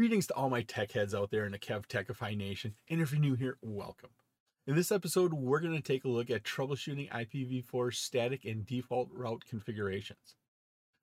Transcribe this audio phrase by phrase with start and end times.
[0.00, 3.12] Greetings to all my tech heads out there in the Kev Techify Nation, and if
[3.12, 4.08] you're new here, welcome.
[4.66, 9.10] In this episode, we're going to take a look at troubleshooting IPv4 static and default
[9.12, 10.36] route configurations.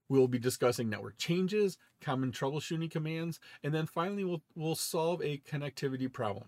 [0.09, 5.43] We'll be discussing network changes, common troubleshooting commands, and then finally we'll, we'll solve a
[5.47, 6.47] connectivity problem.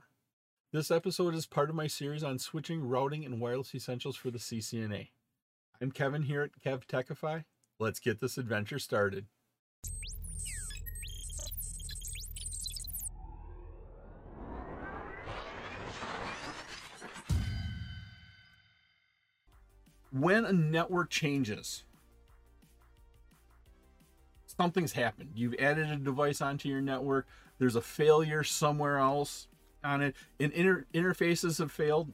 [0.74, 4.40] This episode is part of my series on switching, routing, and wireless essentials for the
[4.40, 5.10] CCNA.
[5.80, 7.44] I'm Kevin here at Kev Techify.
[7.80, 9.28] Let's get this adventure started.
[20.12, 21.84] When a network changes,
[24.46, 25.32] something's happened.
[25.36, 27.28] You've added a device onto your network.
[27.60, 29.48] There's a failure somewhere else
[29.84, 30.16] on it.
[30.40, 32.12] And inter- interfaces have failed.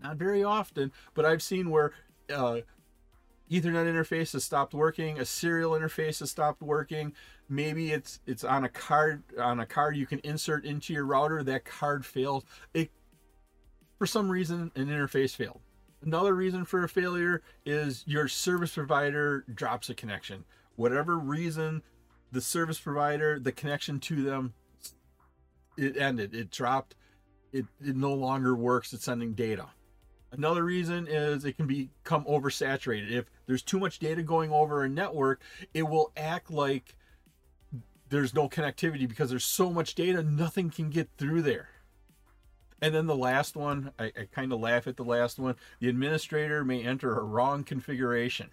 [0.00, 1.92] Not very often, but I've seen where
[2.32, 2.58] uh,
[3.50, 7.12] Ethernet interface has stopped working, a serial interface has stopped working.
[7.48, 11.42] Maybe it's it's on a card on a card you can insert into your router.
[11.42, 12.44] That card failed.
[12.72, 12.90] It
[13.98, 15.60] for some reason an interface failed.
[16.04, 20.44] Another reason for a failure is your service provider drops a connection.
[20.76, 21.82] Whatever reason,
[22.30, 24.52] the service provider, the connection to them,
[25.78, 26.34] it ended.
[26.34, 26.94] It dropped.
[27.52, 28.92] It, it no longer works.
[28.92, 29.68] It's sending data.
[30.30, 33.12] Another reason is it can become oversaturated.
[33.12, 35.40] If there's too much data going over a network,
[35.72, 36.96] it will act like
[38.10, 41.68] there's no connectivity because there's so much data, nothing can get through there.
[42.84, 45.54] And then the last one, I, I kind of laugh at the last one.
[45.80, 48.50] The administrator may enter a wrong configuration.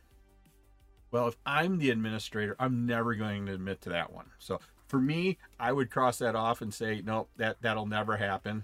[1.11, 4.27] Well, if I'm the administrator, I'm never going to admit to that one.
[4.39, 8.63] So for me, I would cross that off and say, nope, that, that'll never happen.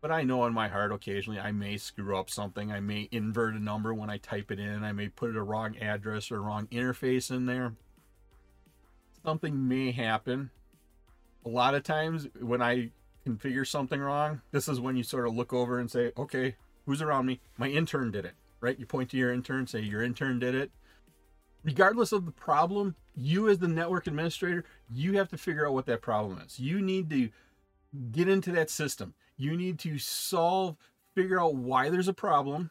[0.00, 2.72] But I know in my heart, occasionally I may screw up something.
[2.72, 4.82] I may invert a number when I type it in.
[4.82, 7.74] I may put a wrong address or wrong interface in there.
[9.24, 10.50] Something may happen.
[11.46, 12.90] A lot of times when I
[13.28, 17.02] configure something wrong, this is when you sort of look over and say, okay, who's
[17.02, 17.40] around me?
[17.56, 18.78] My intern did it, right?
[18.78, 20.70] You point to your intern, say your intern did it.
[21.64, 25.86] Regardless of the problem, you as the network administrator, you have to figure out what
[25.86, 26.58] that problem is.
[26.58, 27.30] You need to
[28.12, 29.14] get into that system.
[29.36, 30.76] You need to solve,
[31.14, 32.70] figure out why there's a problem,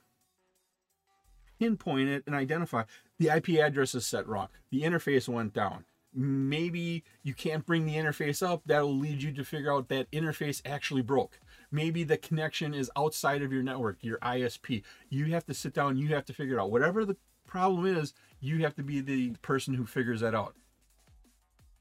[1.60, 2.84] pinpoint it, and identify
[3.20, 4.48] the IP address is set wrong.
[4.72, 5.86] The interface went down
[6.18, 10.64] maybe you can't bring the interface up that'll lead you to figure out that interface
[10.66, 11.40] actually broke.
[11.72, 15.98] Maybe the connection is outside of your network your isp you have to sit down
[15.98, 16.72] you have to figure it out.
[16.72, 20.56] Whatever the problem is you have to be the person who figures that out.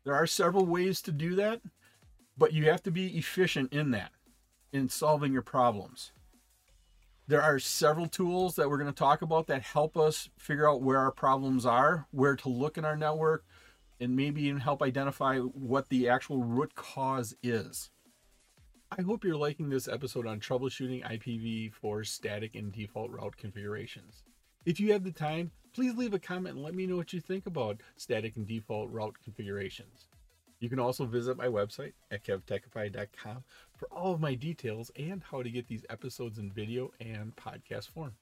[0.04, 1.62] There are several ways to do that
[2.36, 4.12] but you have to be efficient in that
[4.70, 6.12] in solving your problems.
[7.26, 10.82] There are several tools that we're going to talk about that help us figure out
[10.82, 13.46] where our problems are where to look in our network
[14.00, 17.90] and maybe even help identify what the actual root cause is.
[18.96, 24.22] I hope you're liking this episode on troubleshooting IPv4 static and default route configurations.
[24.64, 27.20] If you have the time, please leave a comment and let me know what you
[27.20, 30.06] think about static and default route configurations.
[30.60, 33.44] You can also visit my website at kevtechify.com
[33.76, 37.90] for all of my details and how to get these episodes in video and podcast
[37.90, 38.12] form.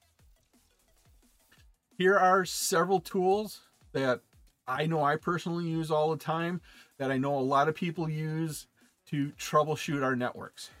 [1.97, 3.61] Here are several tools
[3.93, 4.19] that
[4.67, 6.61] I know I personally use all the time,
[6.97, 8.67] that I know a lot of people use
[9.07, 10.71] to troubleshoot our networks.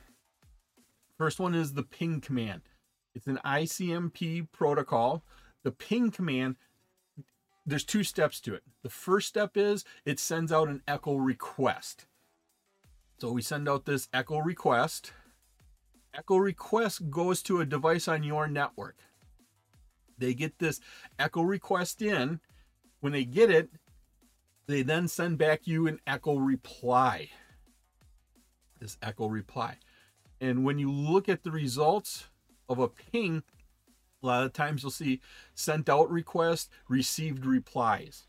[1.17, 2.61] First one is the ping command.
[3.13, 5.23] It's an ICMP protocol.
[5.63, 6.55] The ping command,
[7.65, 8.63] there's two steps to it.
[8.83, 12.05] The first step is it sends out an echo request.
[13.19, 15.13] So we send out this echo request.
[16.13, 18.97] Echo request goes to a device on your network.
[20.17, 20.81] They get this
[21.19, 22.39] echo request in
[22.99, 23.69] when they get it,
[24.67, 27.29] they then send back you an echo reply.
[28.79, 29.77] This echo reply.
[30.41, 32.25] And when you look at the results
[32.67, 33.43] of a ping,
[34.21, 35.21] a lot of times you'll see
[35.53, 38.23] sent out request, received replies.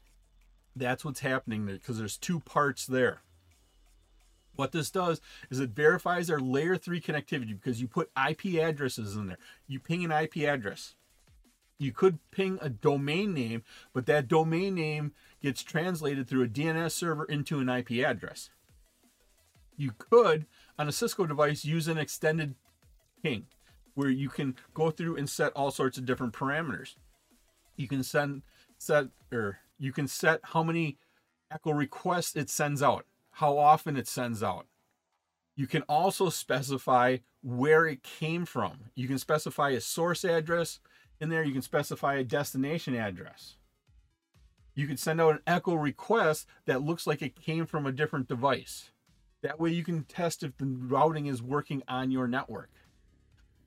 [0.74, 3.20] That's what's happening there because there's two parts there.
[4.56, 5.20] What this does
[5.50, 9.38] is it verifies our layer 3 connectivity because you put IP addresses in there.
[9.66, 10.95] You ping an IP address
[11.78, 13.62] you could ping a domain name,
[13.92, 15.12] but that domain name
[15.42, 18.50] gets translated through a DNS server into an IP address.
[19.76, 20.46] You could,
[20.78, 22.54] on a Cisco device, use an extended
[23.22, 23.46] ping
[23.94, 26.96] where you can go through and set all sorts of different parameters.
[27.76, 28.42] You can send
[28.78, 30.98] set or you can set how many
[31.50, 34.66] echo requests it sends out, how often it sends out.
[35.56, 38.90] You can also specify where it came from.
[38.94, 40.80] You can specify a source address,
[41.20, 43.56] in there, you can specify a destination address.
[44.74, 48.28] You can send out an echo request that looks like it came from a different
[48.28, 48.90] device.
[49.42, 52.70] That way you can test if the routing is working on your network.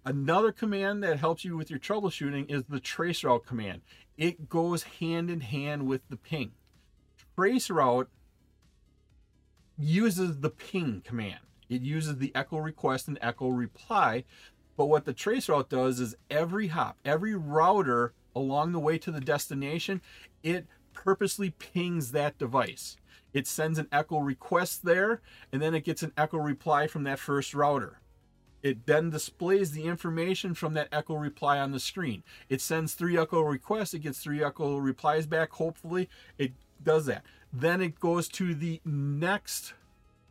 [0.06, 3.82] Another command that helps you with your troubleshooting is the traceroute command.
[4.18, 6.52] It goes hand in hand with the ping.
[7.38, 8.08] Traceroute
[9.78, 11.40] uses the ping command.
[11.70, 14.26] It uses the echo request and echo reply.
[14.80, 19.20] But what the traceroute does is every hop, every router along the way to the
[19.20, 20.02] destination,
[20.42, 22.96] it purposely pings that device.
[23.34, 25.20] It sends an echo request there,
[25.52, 28.00] and then it gets an echo reply from that first router.
[28.64, 32.24] It then displays the information from that echo reply on the screen.
[32.48, 36.08] It sends three echo requests, it gets three echo replies back, hopefully.
[36.38, 37.26] It does that.
[37.52, 39.74] Then it goes to the next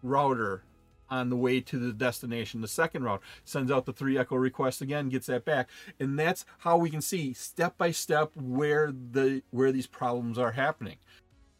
[0.02, 0.62] router
[1.10, 2.60] on the way to the destination.
[2.60, 5.68] The second route sends out the three echo requests again, gets that back.
[5.98, 10.52] And that's how we can see step by step where the where these problems are
[10.52, 10.96] happening.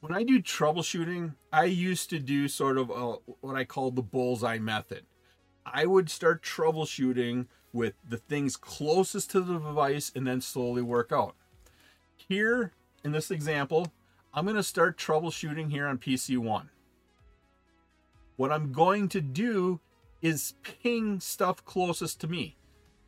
[0.00, 4.02] When I do troubleshooting, I used to do sort of a, what I call the
[4.02, 5.04] bullseye method.
[5.66, 11.10] I would start troubleshooting with the things closest to the device and then slowly work
[11.12, 11.34] out.
[12.16, 12.72] Here
[13.04, 13.92] in this example,
[14.32, 16.68] I'm going to start troubleshooting here on PC1.
[18.38, 19.80] What I'm going to do
[20.22, 22.56] is ping stuff closest to me.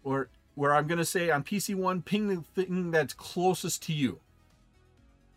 [0.03, 4.19] Or where I'm going to say on PC1, ping the thing that's closest to you.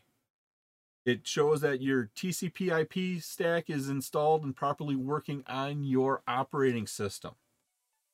[1.06, 6.88] It shows that your TCP IP stack is installed and properly working on your operating
[6.88, 7.34] system.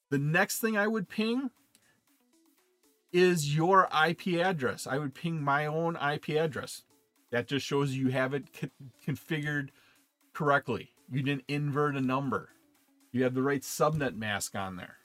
[0.09, 1.49] The next thing I would ping
[3.11, 4.87] is your IP address.
[4.87, 6.83] I would ping my own IP address.
[7.31, 8.43] That just shows you have it
[9.07, 9.69] configured
[10.33, 10.89] correctly.
[11.11, 12.49] You didn't invert a number.
[13.13, 14.97] You have the right subnet mask on there.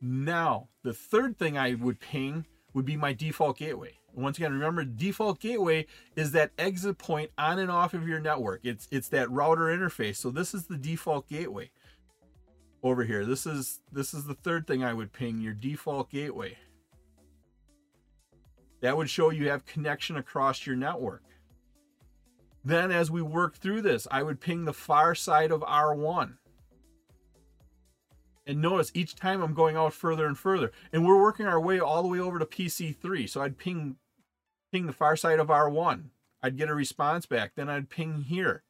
[0.00, 3.98] Now, the third thing I would ping would be my default gateway.
[4.14, 8.60] Once again, remember default gateway is that exit point on and off of your network.
[8.64, 10.16] It's it's that router interface.
[10.16, 11.70] So this is the default gateway.
[12.82, 13.26] Over here.
[13.26, 16.56] This is this is the third thing I would ping your default gateway.
[18.80, 21.24] That would show you have connection across your network.
[22.64, 26.38] Then as we work through this, I would ping the far side of R1.
[28.46, 30.70] And notice each time I'm going out further and further.
[30.92, 33.28] And we're working our way all the way over to PC3.
[33.28, 33.96] So I'd ping
[34.70, 36.04] ping the far side of R1.
[36.42, 37.52] I'd get a response back.
[37.54, 38.62] Then I'd ping here.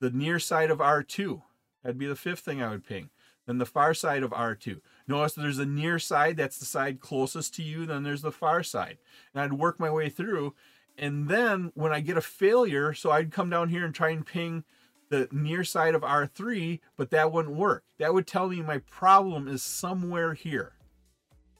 [0.00, 1.42] The near side of R2.
[1.82, 3.10] That'd be the fifth thing I would ping.
[3.46, 4.80] Then the far side of R2.
[5.08, 7.86] Notice there's a near side, that's the side closest to you.
[7.86, 8.98] Then there's the far side.
[9.34, 10.54] And I'd work my way through.
[10.96, 14.24] And then when I get a failure, so I'd come down here and try and
[14.24, 14.64] ping
[15.12, 17.84] the near side of R3, but that wouldn't work.
[17.98, 20.72] That would tell me my problem is somewhere here.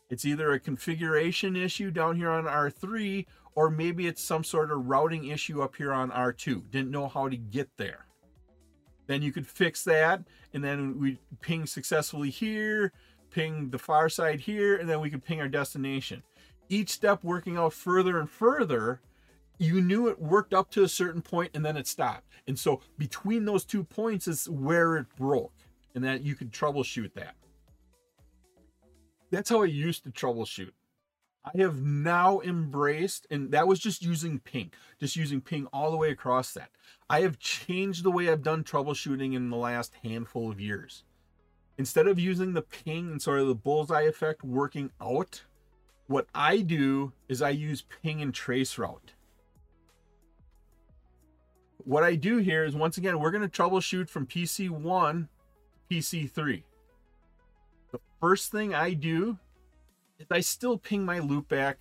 [0.08, 4.86] It's either a configuration issue down here on R3, or maybe it's some sort of
[4.86, 6.70] routing issue up here on R2.
[6.70, 8.06] Didn't know how to get there.
[9.06, 10.22] Then you could fix that,
[10.54, 12.90] and then we ping successfully here,
[13.30, 16.22] ping the far side here, and then we could ping our destination.
[16.70, 19.02] Each step working out further and further
[19.58, 22.24] you knew it worked up to a certain point and then it stopped.
[22.46, 25.54] And so between those two points is where it broke
[25.94, 27.34] and that you could troubleshoot that.
[29.30, 30.72] That's how I used to troubleshoot.
[31.44, 35.96] I have now embraced, and that was just using ping, just using ping all the
[35.96, 36.70] way across that.
[37.10, 41.02] I have changed the way I've done troubleshooting in the last handful of years.
[41.78, 45.42] Instead of using the ping and sort of the bullseye effect working out,
[46.06, 49.12] what I do is I use ping and trace route
[51.84, 55.28] what I do here is once again, we're going to troubleshoot from PC1
[55.88, 56.62] to PC3.
[57.92, 59.38] The first thing I do
[60.18, 61.76] is I still ping my loopback.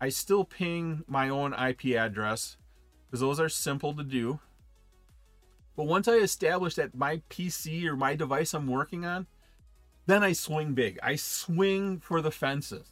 [0.00, 2.56] I still ping my own IP address
[3.06, 4.40] because those are simple to do.
[5.76, 9.26] But once I establish that my PC or my device I'm working on,
[10.06, 10.98] then I swing big.
[11.02, 12.88] I swing for the fences.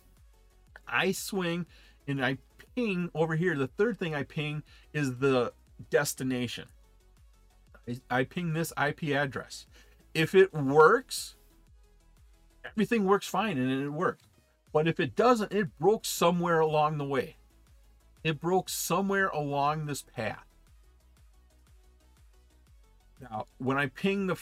[0.86, 1.66] I swing
[2.06, 2.38] and I
[2.80, 5.52] ping over here, the third thing I ping is the
[5.90, 6.66] destination.
[8.10, 9.66] I, ping this IP address.
[10.14, 11.36] If it works,
[12.64, 14.24] everything works fine and it worked.
[14.72, 17.36] But if it doesn't, it broke somewhere along the way.
[18.22, 20.44] It broke somewhere along this path.
[23.20, 24.36] Now, when I ping the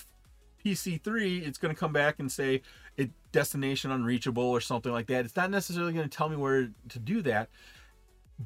[0.65, 2.63] PC3, it's going to come back and say
[2.97, 5.25] it destination unreachable or something like that.
[5.25, 7.49] It's not necessarily going to tell me where to do that.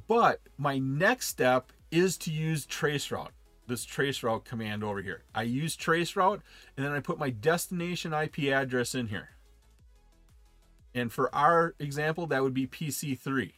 [0.09, 3.33] But my next step is to use traceroute,
[3.67, 5.23] this traceroute command over here.
[5.35, 6.41] I use traceroute
[6.77, 9.31] and then I put my destination IP address in here.
[10.95, 13.53] And for our example, that would be PC3.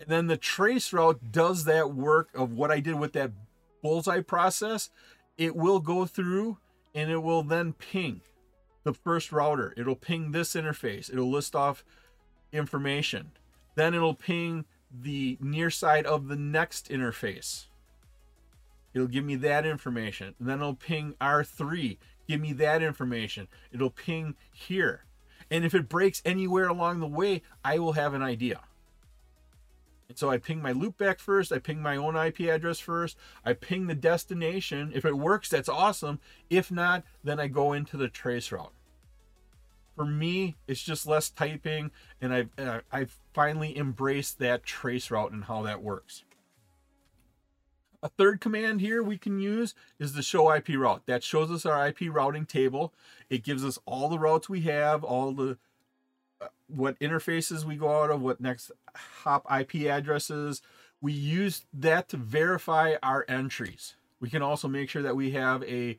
[0.00, 3.32] And then the traceroute does that work of what I did with that
[3.82, 4.90] bullseye process.
[5.38, 6.58] It will go through
[6.94, 8.20] and it will then ping
[8.84, 9.74] the first router.
[9.76, 11.10] It'll ping this interface.
[11.10, 11.84] It'll list off
[12.52, 13.32] information.
[13.74, 17.66] Then it'll ping the near side of the next interface.
[18.94, 20.34] It'll give me that information.
[20.38, 21.98] And then it'll ping R3.
[22.26, 23.46] Give me that information.
[23.70, 25.04] It'll ping here.
[25.50, 28.60] And if it breaks anywhere along the way, I will have an idea.
[30.08, 31.52] And so I ping my loopback first.
[31.52, 33.16] I ping my own IP address first.
[33.44, 34.92] I ping the destination.
[34.94, 36.20] If it works, that's awesome.
[36.48, 38.72] If not, then I go into the trace route.
[39.96, 45.32] For me, it's just less typing, and I've uh, I've finally embraced that trace route
[45.32, 46.22] and how that works.
[48.02, 51.02] A third command here we can use is the show IP route.
[51.06, 52.92] That shows us our IP routing table.
[53.30, 55.56] It gives us all the routes we have, all the
[56.68, 60.60] what interfaces we go out of, what next hop IP addresses.
[61.00, 63.94] We use that to verify our entries.
[64.20, 65.98] We can also make sure that we have a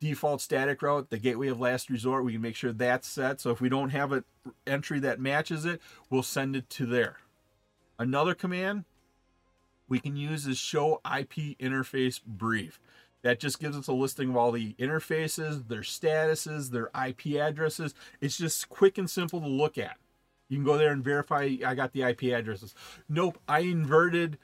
[0.00, 2.24] default static route, the gateway of last resort.
[2.24, 3.40] We can make sure that's set.
[3.40, 4.24] So if we don't have an
[4.66, 7.18] entry that matches it, we'll send it to there.
[7.98, 8.84] Another command
[9.88, 12.80] we can use is show IP interface brief.
[13.22, 17.94] That just gives us a listing of all the interfaces, their statuses, their IP addresses.
[18.20, 19.96] It's just quick and simple to look at.
[20.48, 22.74] You can go there and verify I got the IP addresses.
[23.08, 24.38] Nope, I inverted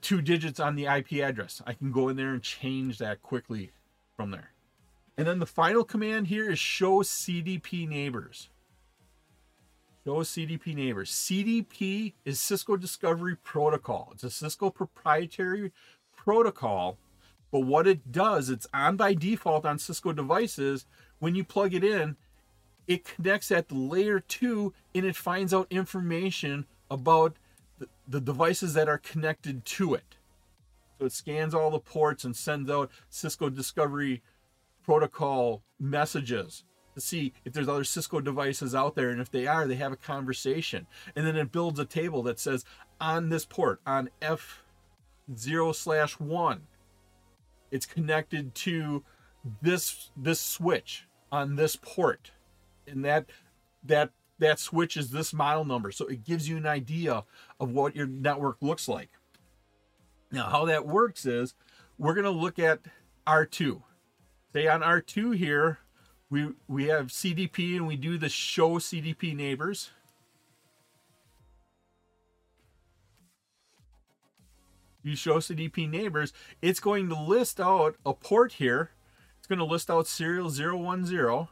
[0.00, 1.60] two digits on the IP address.
[1.66, 3.72] I can go in there and change that quickly
[4.16, 4.52] from there.
[5.18, 8.48] And then the final command here is show CDP neighbors.
[10.06, 11.10] Show CDP neighbors.
[11.10, 14.10] CDP is Cisco Discovery Protocol.
[14.14, 15.72] It's a Cisco proprietary
[16.16, 16.96] protocol
[17.50, 20.86] but what it does, it's on by default on Cisco devices.
[21.18, 22.16] When you plug it in,
[22.86, 27.36] it connects at the layer two and it finds out information about
[27.78, 30.16] the, the devices that are connected to it.
[30.98, 34.22] So it scans all the ports and sends out Cisco Discovery
[34.88, 36.64] Protocol messages
[36.94, 39.10] to see if there's other Cisco devices out there.
[39.10, 40.86] And if they are, they have a conversation.
[41.14, 42.64] And then it builds a table that says
[42.98, 46.62] on this port, on F0 slash 1,
[47.70, 49.04] it's connected to
[49.60, 52.30] this this switch on this port
[52.86, 53.26] and that
[53.84, 57.24] that that switch is this model number so it gives you an idea
[57.60, 59.10] of what your network looks like
[60.32, 61.54] now how that works is
[61.98, 62.80] we're going to look at
[63.26, 63.82] r2
[64.52, 65.78] say on r2 here
[66.30, 69.90] we we have cdp and we do the show cdp neighbors
[75.08, 78.90] you show CDP neighbors, it's going to list out a port here.
[79.38, 81.48] It's going to list out serial 010.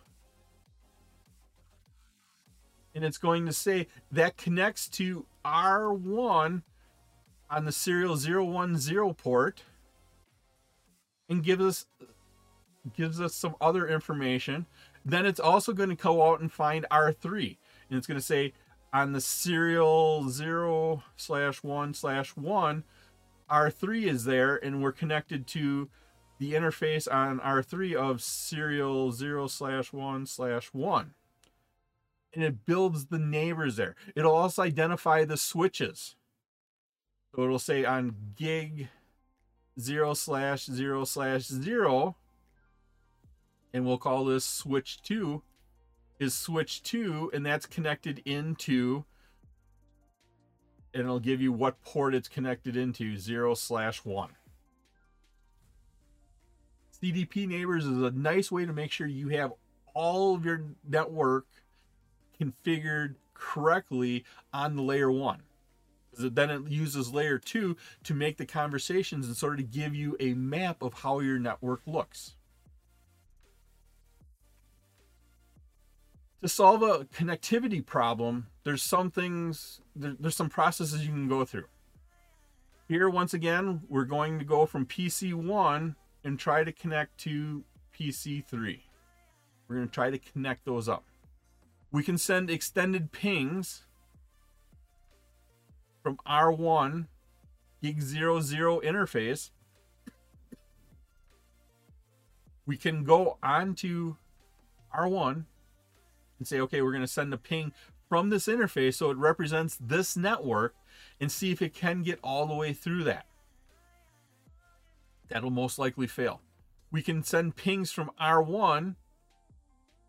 [2.94, 6.62] And it's going to say that connects to R1
[7.50, 9.62] on the serial 010 port
[11.28, 11.86] and gives us
[12.94, 14.66] gives us some other information.
[15.04, 17.56] Then it's also going to go out and find R3
[17.88, 18.52] and it's going to say
[18.92, 22.84] on the serial 0 slash 1 slash 1
[23.50, 25.88] R3 is there and we're connected to
[26.38, 31.14] the interface on R3 of serial 0 slash 1 slash 1.
[32.34, 33.94] And it builds the neighbors there.
[34.14, 36.16] It'll also identify the switches.
[37.34, 38.88] So it'll say on gig
[39.80, 42.16] 0 slash 0 slash 0,
[43.76, 45.42] and we'll call this switch 2,
[46.18, 49.04] is switch 2, and that's connected into
[50.94, 54.30] and it'll give you what port it's connected into 0 slash 1
[57.02, 59.52] cdp neighbors is a nice way to make sure you have
[59.92, 61.44] all of your network
[62.40, 65.42] configured correctly on the layer 1
[66.16, 70.32] then it uses layer 2 to make the conversations and sort of give you a
[70.32, 72.35] map of how your network looks
[76.42, 81.44] to solve a connectivity problem, there's some things, there, there's some processes you can go
[81.44, 81.66] through.
[82.88, 87.64] Here, once again, we're going to go from PC1 and try to connect to
[87.98, 88.80] PC3.
[89.68, 91.04] We're going to try to connect those up.
[91.90, 93.84] We can send extended pings
[96.02, 97.06] from R1
[97.82, 99.50] gig 00 interface,
[102.64, 104.16] we can go on to
[104.96, 105.44] R1
[106.38, 107.72] and say, okay, we're going to send a ping
[108.08, 110.74] from this interface so it represents this network
[111.20, 113.26] and see if it can get all the way through that.
[115.28, 116.40] That'll most likely fail.
[116.92, 118.94] We can send pings from R1,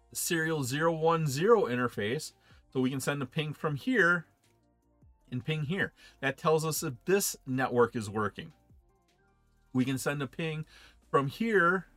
[0.10, 2.34] the serial 010 interface,
[2.72, 4.25] so we can send a ping from here
[5.31, 5.93] and ping here.
[6.22, 8.53] That tells us if this network is working.
[9.74, 10.65] We can send a ping
[11.10, 11.88] from here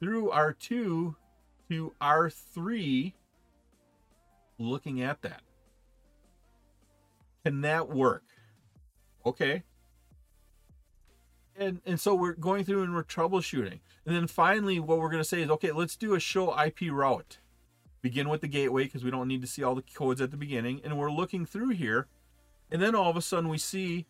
[0.00, 1.16] through R2
[1.68, 3.12] to R3
[4.58, 5.42] looking at that.
[7.44, 8.24] Can that work?
[9.24, 9.62] Okay.
[11.56, 13.80] And and so we're going through and we're troubleshooting.
[14.06, 16.90] And then finally what we're going to say is okay, let's do a show IP
[16.90, 17.38] route.
[18.00, 20.36] Begin with the gateway because we don't need to see all the codes at the
[20.36, 22.06] beginning and we're looking through here
[22.70, 24.06] and then all of a sudden we see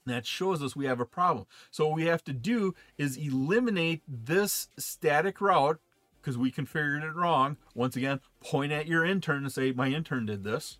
[0.06, 1.46] That shows us we have a problem.
[1.70, 5.80] So what we have to do is eliminate this static route
[6.20, 7.56] because we configured it wrong.
[7.74, 10.78] Once again, point at your intern and say, my intern did this.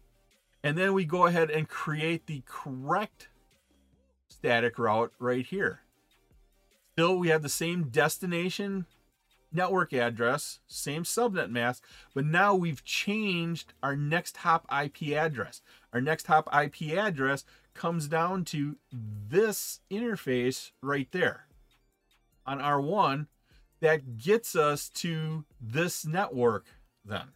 [0.63, 3.29] And then we go ahead and create the correct
[4.29, 5.81] static route right here.
[6.93, 8.87] Still, we have the same destination
[9.57, 11.83] network address, same subnet mask,
[12.15, 15.63] but now we've changed our next hop IP address.
[15.93, 21.47] Our next hop IP address comes down to this interface right there
[22.47, 23.27] on R1
[23.81, 26.67] that gets us to this network
[27.05, 27.29] then.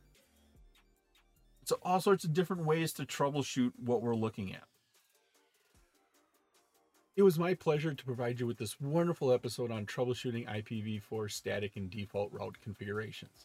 [1.65, 4.65] So all sorts of different ways to troubleshoot what we're looking at.
[7.21, 11.77] It was my pleasure to provide you with this wonderful episode on troubleshooting IPv4 static
[11.77, 13.45] and default route configurations.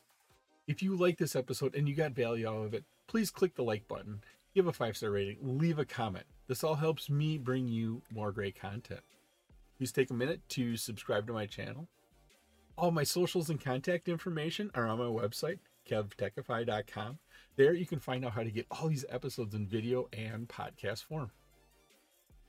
[0.65, 3.65] If you like this episode and you got value out of it, please click the
[3.65, 4.21] like button,
[4.53, 6.25] give a five star rating, leave a comment.
[6.47, 9.01] This all helps me bring you more great content.
[9.77, 11.89] Please take a minute to subscribe to my channel.
[12.77, 17.19] All my socials and contact information are on my website, kevtechify.com.
[17.57, 21.03] There you can find out how to get all these episodes in video and podcast
[21.03, 21.31] form.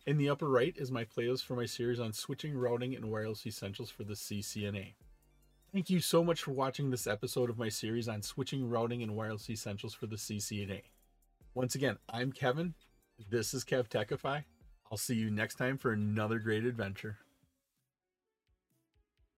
[0.06, 3.44] In the upper right is my playlist for my series on switching, routing, and wireless
[3.44, 4.94] essentials for the CCNA.
[5.72, 9.16] Thank you so much for watching this episode of my series on switching, routing, and
[9.16, 10.82] wireless essentials for the CCNA.
[11.54, 12.74] Once again, I'm Kevin.
[13.30, 14.44] This is Kev Techify.
[14.92, 17.18] I'll see you next time for another great adventure.